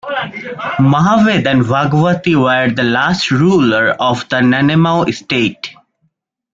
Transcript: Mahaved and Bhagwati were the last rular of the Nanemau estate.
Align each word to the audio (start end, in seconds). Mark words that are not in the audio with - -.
Mahaved 0.79 1.45
and 1.45 1.61
Bhagwati 1.61 2.33
were 2.35 2.73
the 2.73 2.81
last 2.81 3.29
rular 3.29 3.95
of 3.99 4.27
the 4.29 4.37
Nanemau 4.41 5.07
estate. 5.07 5.75